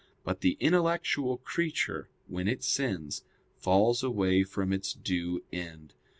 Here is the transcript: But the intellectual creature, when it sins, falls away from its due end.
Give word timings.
But 0.23 0.41
the 0.41 0.57
intellectual 0.59 1.37
creature, 1.37 2.09
when 2.25 2.47
it 2.47 2.63
sins, 2.63 3.23
falls 3.55 4.01
away 4.01 4.43
from 4.43 4.73
its 4.73 4.93
due 4.95 5.43
end. 5.53 5.93